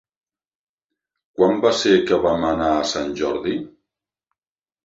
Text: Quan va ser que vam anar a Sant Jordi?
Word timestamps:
Quan 1.41 1.61
va 1.67 1.73
ser 1.81 1.93
que 2.07 2.19
vam 2.23 2.47
anar 2.53 2.73
a 2.79 2.89
Sant 2.93 3.15
Jordi? 3.21 3.55